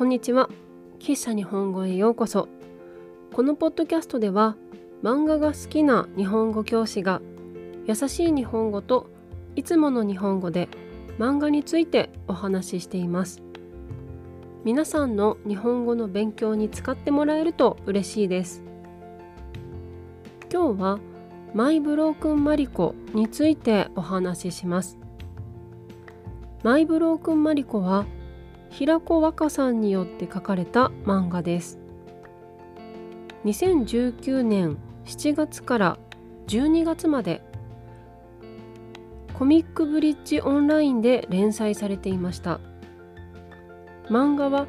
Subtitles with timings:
[0.00, 0.48] こんにちは。
[0.98, 2.48] 喫茶日本語へようこそ。
[3.34, 4.56] このポッドキャストでは
[5.02, 7.20] 漫画が好きな日本語教師が
[7.86, 9.10] 優しい日本語と
[9.56, 10.70] いつもの日本語で
[11.18, 13.42] 漫画についてお話ししています。
[14.64, 18.64] 皆さんの日本語の勉強に使ってもらえると嬉しいです。
[20.50, 20.98] 今日は
[21.52, 24.98] マイブロークンマリコについてお話しします。
[26.62, 28.06] マイブロークンマリコは
[28.70, 31.78] 平子和歌さんによって書かれた漫画です。
[33.44, 35.98] 2019年7月から
[36.46, 37.42] 12月まで
[39.34, 42.60] コミックブリッジオンラインで連載されていました。
[44.08, 44.66] 漫画は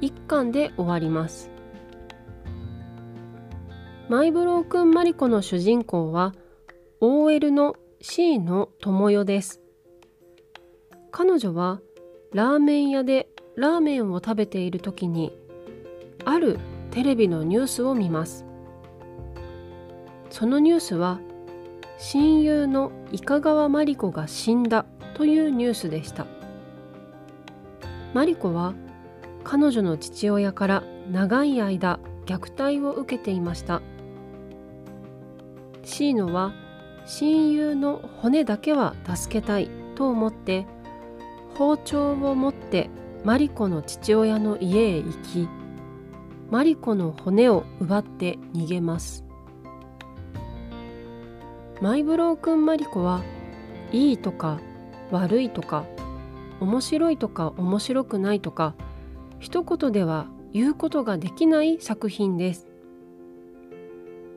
[0.00, 1.50] 1巻で終わります。
[4.08, 6.34] マイブロークンマリコの主人公は
[7.00, 9.60] OL の C の友代です。
[11.12, 11.80] 彼女は
[12.32, 15.36] ラーメン屋でラーメンを食べている時に
[16.24, 16.58] ある
[16.90, 18.44] テレビのニュースを見ます。
[20.30, 21.20] そのニュースは
[21.98, 26.26] 親友の伊香川真理子が死んだというニュースでした。
[28.14, 28.74] 真理子は
[29.44, 33.82] 彼女の父親から長い間虐待を受けていました。
[35.82, 36.52] シーノは
[37.06, 40.66] 親友の骨だけは助けたいと思って
[41.56, 42.88] 包丁を持って
[43.22, 45.48] マリコの父親の家へ行き
[46.50, 49.24] マリコの骨を奪って逃げます。
[51.82, 53.22] マイブロークンマリコは
[53.92, 54.58] いいとか
[55.10, 55.84] 悪いとか
[56.60, 58.74] 面白いとか面白くないとか
[59.38, 62.68] 一言では言うことができない作品です。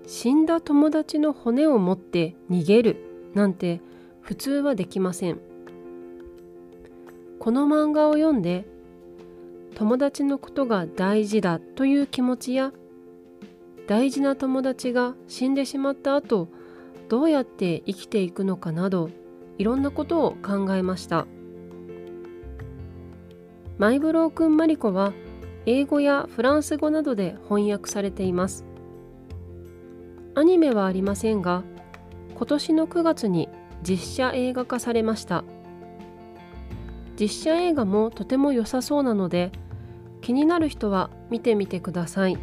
[0.05, 3.79] 死んだ友達の骨を持って逃げるなんて
[4.19, 5.39] 普通はできません。
[7.39, 8.65] この漫画を読んで
[9.75, 12.71] 友達のことが大事だという気持ちや
[13.87, 16.47] 大事な友達が死んでしまった後
[17.09, 19.09] どうやって生きていくのかなど
[19.57, 21.27] いろんなことを考えました。
[23.77, 25.13] マイブロー君マリコは
[25.65, 28.65] 英語やフランス語などで翻訳されています。
[30.35, 31.63] アニメはありませんが
[32.35, 33.49] 今年の9月に
[33.81, 35.43] 実写映画化されました。
[37.19, 39.51] 実写映画もとても良さそうなので
[40.23, 42.37] 気になる人は見てみてください。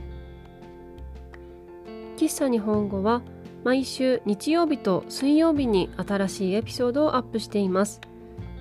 [2.18, 3.22] 喫茶日本語は
[3.64, 8.02] 毎週日曜日と水曜日に新しいエピソードをアップしています。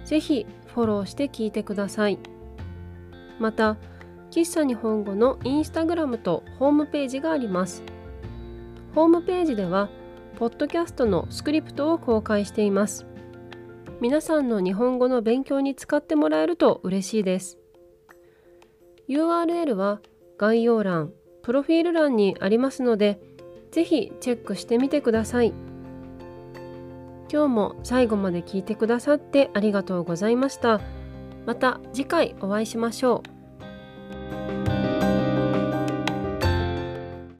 [0.06, 2.18] ぜひフォローして聞いてください。
[3.40, 3.76] また
[4.32, 7.84] 喫茶日本語のインスタグラムとホームページがあります。
[8.96, 9.90] ホームページでは
[10.38, 13.06] ポッドキャストのスクリプトを公開しています。
[14.00, 17.58] 皆さんの日本語の勉強に使ってもらえると嬉しいです。
[19.10, 20.02] URL は
[20.38, 21.12] 概要欄、
[21.42, 23.20] プロフィール欄にありますので、
[23.72, 25.54] ぜひチェックしてみてください。
[27.32, 30.80] 今日も最後まで聞いてくださってありがとうございました。
[31.48, 33.39] また次回お会いしましょう。